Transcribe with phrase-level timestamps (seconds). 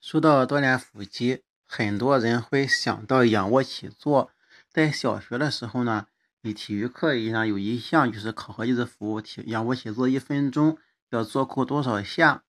[0.00, 4.30] 说到锻炼腹肌，很多人会想到仰卧起坐。
[4.70, 6.06] 在小学的时候呢，
[6.40, 10.78] 你体育课上有一项就是考核就是俯卧体仰卧起坐一分钟
[11.10, 12.44] 要做够多少下。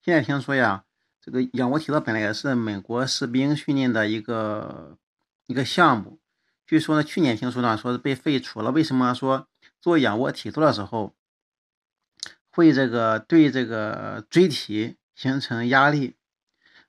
[0.00, 0.84] 现在听说呀，
[1.20, 4.96] 这个仰卧起坐本来也是美国士兵训练的一个
[5.46, 6.20] 一个项目，
[6.64, 8.70] 据说呢，去年听说呢，说是被废除了。
[8.70, 9.48] 为什么说
[9.80, 11.16] 做仰卧起坐的时候
[12.48, 16.14] 会这个对这个椎体形成压力？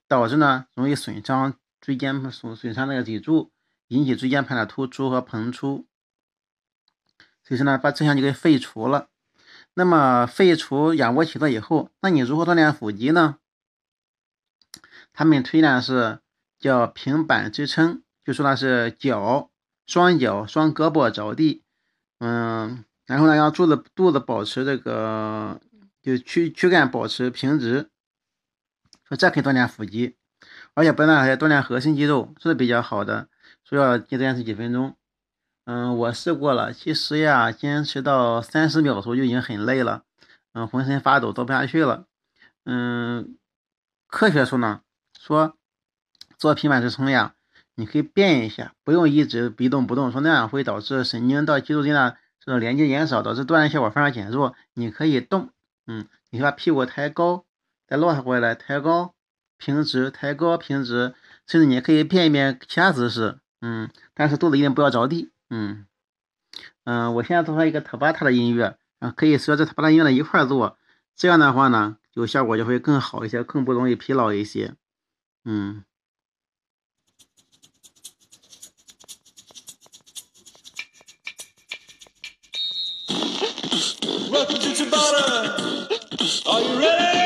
[0.07, 3.51] 导致呢，容易损伤椎间损损伤那个脊柱，
[3.87, 5.85] 引起椎间盘的突出和膨出。
[7.43, 9.09] 所以说呢，把这项就给废除了。
[9.73, 13.37] 那么废除仰卧起坐以后，那你如何锻炼腹肌呢？
[15.13, 16.19] 他们推荐是
[16.59, 19.49] 叫平板支撑，就说的是脚
[19.85, 21.63] 双脚双胳膊着地，
[22.19, 25.59] 嗯，然后呢，让肚子肚子保持这个
[26.01, 27.89] 就躯躯干保持平直。
[29.07, 30.15] 说这可以锻炼腹肌，
[30.73, 33.29] 而且不但还锻炼核心肌肉，这是比较好的。
[33.63, 34.95] 说要坚持几分钟，
[35.65, 40.03] 嗯，我试过了，其实呀，坚持到三十秒的时候就已经很累了，
[40.53, 42.05] 嗯，浑身发抖，做不下去了。
[42.65, 43.37] 嗯，
[44.07, 44.81] 科学说呢，
[45.19, 45.55] 说
[46.37, 47.35] 做平板支撑呀，
[47.75, 54.55] 你可以变一下，不用一直一动不动，说那样会导致神经到肌肉间的这种连接减少，导致锻炼效果非常减弱。
[54.73, 55.49] 你可以动，
[55.87, 57.45] 嗯，你把屁股抬高。
[57.87, 59.15] 再落下回来，抬高
[59.57, 61.15] 平直，抬高平直，
[61.47, 65.85] 甚至你可以变一变其他姿势，嗯，但是肚子一定不要着地，嗯
[66.83, 70.77] 嗯，我现在做出一个塔巴塔的音乐，啊，可以随着塔巴塔音乐的一块做，
[71.15, 74.75] 这样的话呢，就效果就会更好一些，更不容易疲劳一些，
[75.45, 75.85] 嗯。
[86.49, 87.16] Are you ready?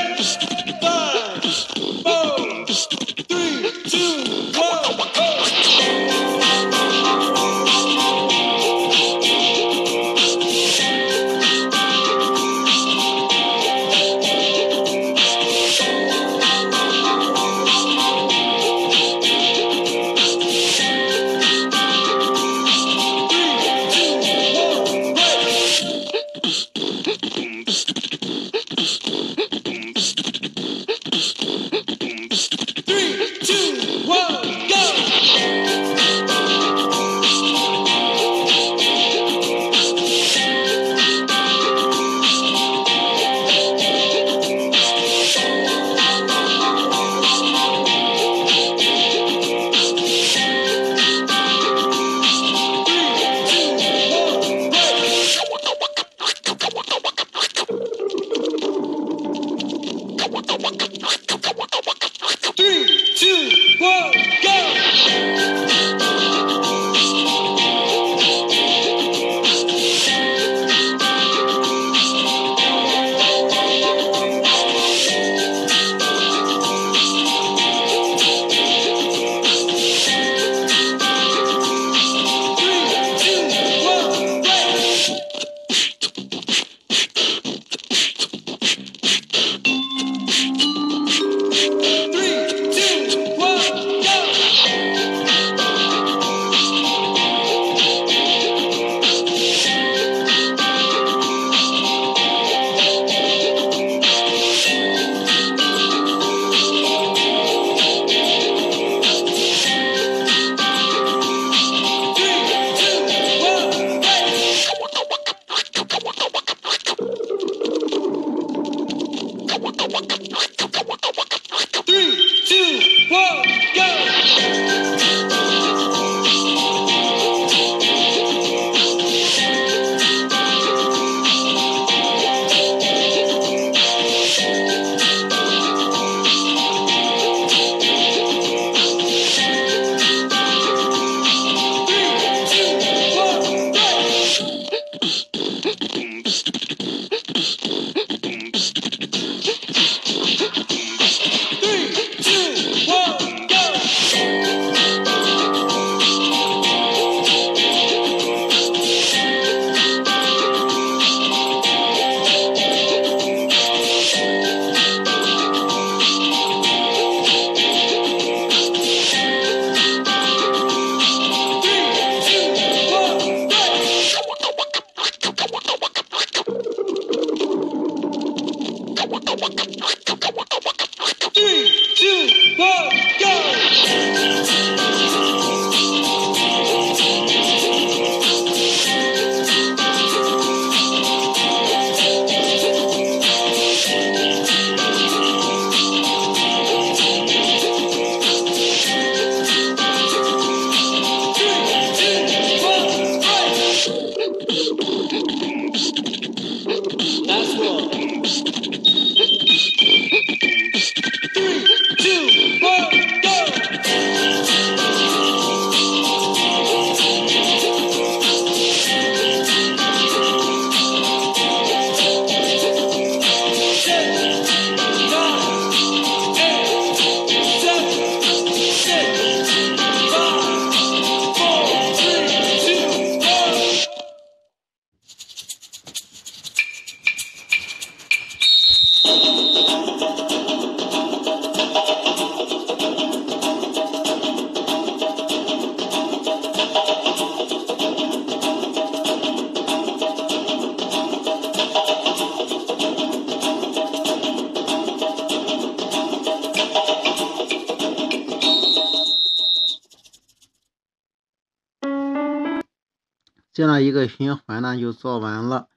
[263.53, 265.67] 这样一个循环呢就做完了，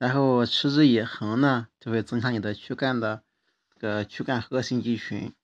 [0.00, 3.22] 然后持之以恒呢，就会增强你的躯干的
[3.74, 5.34] 这个躯干核心肌群。